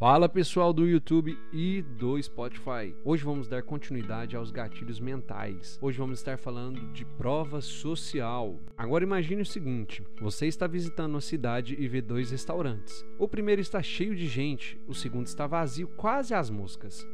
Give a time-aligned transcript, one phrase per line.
[0.00, 2.96] Fala pessoal do YouTube e do Spotify.
[3.04, 5.78] Hoje vamos dar continuidade aos gatilhos mentais.
[5.82, 8.58] Hoje vamos estar falando de prova social.
[8.78, 13.04] Agora imagine o seguinte: você está visitando uma cidade e vê dois restaurantes.
[13.18, 17.06] O primeiro está cheio de gente, o segundo está vazio, quase às moscas.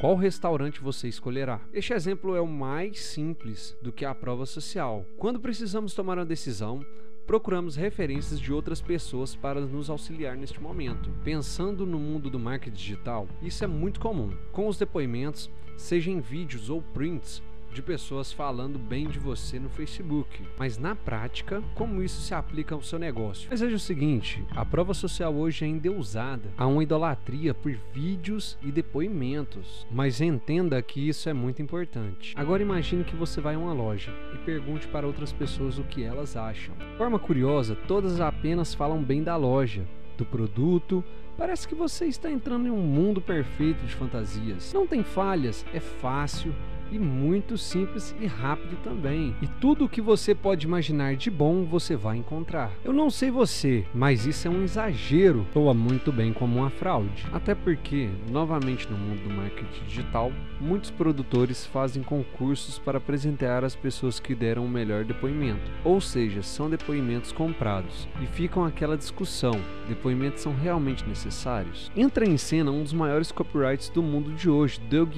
[0.00, 1.60] Qual restaurante você escolherá?
[1.70, 5.04] Este exemplo é o mais simples do que a prova social.
[5.18, 6.80] Quando precisamos tomar uma decisão,
[7.26, 11.10] procuramos referências de outras pessoas para nos auxiliar neste momento.
[11.24, 14.32] Pensando no mundo do marketing digital, isso é muito comum.
[14.50, 19.68] Com os depoimentos, seja em vídeos ou prints, de pessoas falando bem de você no
[19.68, 20.42] Facebook.
[20.58, 23.48] Mas na prática, como isso se aplica ao seu negócio?
[23.50, 26.50] Mas veja o seguinte: a prova social hoje é endeusada.
[26.56, 29.86] Há uma idolatria por vídeos e depoimentos.
[29.90, 32.34] Mas entenda que isso é muito importante.
[32.36, 36.02] Agora imagine que você vai a uma loja e pergunte para outras pessoas o que
[36.02, 36.74] elas acham.
[36.74, 41.02] De forma curiosa, todas apenas falam bem da loja, do produto,
[41.36, 44.72] Parece que você está entrando em um mundo perfeito de fantasias.
[44.72, 46.54] Não tem falhas, é fácil,
[46.92, 49.34] e muito simples e rápido também.
[49.40, 52.70] E tudo o que você pode imaginar de bom você vai encontrar.
[52.84, 55.46] Eu não sei você, mas isso é um exagero.
[55.52, 57.26] Soa muito bem como uma fraude.
[57.32, 63.74] Até porque, novamente no mundo do marketing digital, muitos produtores fazem concursos para apresentar as
[63.74, 65.70] pessoas que deram o melhor depoimento.
[65.84, 68.06] Ou seja, são depoimentos comprados.
[68.20, 71.90] E ficam aquela discussão: depoimentos são realmente necessários?
[71.96, 75.12] Entra em cena um dos maiores copyrights do mundo de hoje, Doug.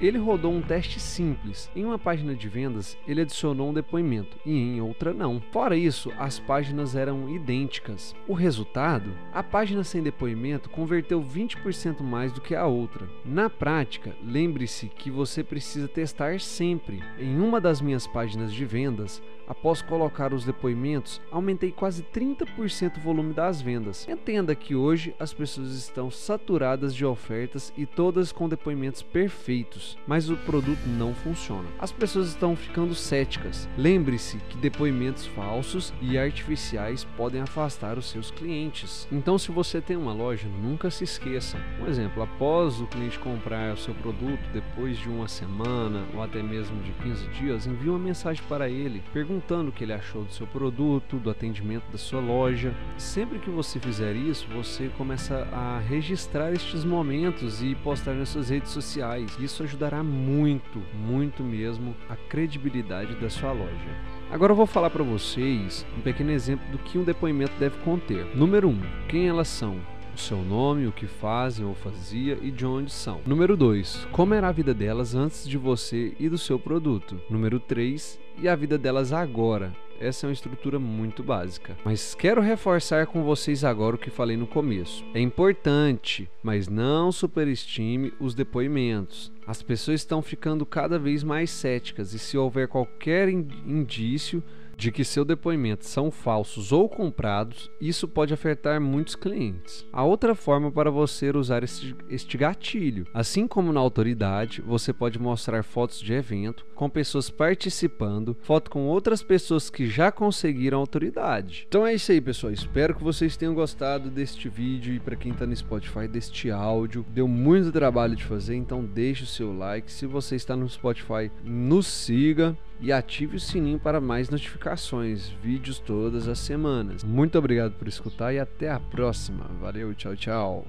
[0.00, 1.70] Ele rodou um teste simples.
[1.76, 5.40] Em uma página de vendas, ele adicionou um depoimento e em outra não.
[5.52, 8.14] Fora isso, as páginas eram idênticas.
[8.26, 9.12] O resultado?
[9.32, 13.08] A página sem depoimento converteu 20% mais do que a outra.
[13.24, 17.02] Na prática, lembre-se que você precisa testar sempre.
[17.18, 23.00] Em uma das minhas páginas de vendas, Após colocar os depoimentos, aumentei quase 30% o
[23.00, 24.06] volume das vendas.
[24.08, 30.30] Entenda que hoje as pessoas estão saturadas de ofertas e todas com depoimentos perfeitos, mas
[30.30, 31.68] o produto não funciona.
[31.80, 33.68] As pessoas estão ficando céticas.
[33.76, 39.08] Lembre-se que depoimentos falsos e artificiais podem afastar os seus clientes.
[39.10, 41.58] Então, se você tem uma loja, nunca se esqueça.
[41.80, 46.40] Um exemplo, após o cliente comprar o seu produto, depois de uma semana ou até
[46.40, 50.32] mesmo de 15 dias, envie uma mensagem para ele perguntando o que ele achou do
[50.32, 52.72] seu produto, do atendimento da sua loja.
[52.96, 58.50] Sempre que você fizer isso, você começa a registrar estes momentos e postar nas suas
[58.50, 59.36] redes sociais.
[59.40, 64.12] Isso ajudará muito, muito mesmo a credibilidade da sua loja.
[64.30, 68.26] Agora eu vou falar para vocês um pequeno exemplo do que um depoimento deve conter.
[68.34, 68.70] Número 1.
[68.70, 69.80] Um, quem elas são?
[70.14, 73.20] o seu nome, o que fazem ou fazia e de onde são.
[73.26, 74.08] Número 2.
[74.12, 77.20] Como era a vida delas antes de você e do seu produto.
[77.30, 78.20] Número 3.
[78.38, 79.74] E a vida delas agora.
[80.00, 81.76] Essa é uma estrutura muito básica.
[81.84, 85.04] Mas quero reforçar com vocês agora o que falei no começo.
[85.14, 89.31] É importante, mas não superestime os depoimentos.
[89.46, 94.42] As pessoas estão ficando cada vez mais céticas e se houver qualquer indício
[94.82, 99.86] de que seu depoimento são falsos ou comprados, isso pode afetar muitos clientes.
[99.92, 105.20] A outra forma para você usar este, este gatilho, assim como na autoridade, você pode
[105.20, 111.64] mostrar fotos de evento com pessoas participando, foto com outras pessoas que já conseguiram autoridade.
[111.68, 112.52] Então é isso aí, pessoal.
[112.52, 117.06] Espero que vocês tenham gostado deste vídeo e para quem está no Spotify deste áudio.
[117.08, 119.92] Deu muito trabalho de fazer, então deixe o seu like.
[119.92, 125.78] Se você está no Spotify, nos siga e ative o sininho para mais notificações, vídeos
[125.78, 127.04] todas as semanas.
[127.04, 129.44] Muito obrigado por escutar e até a próxima.
[129.60, 130.66] Valeu, tchau, tchau.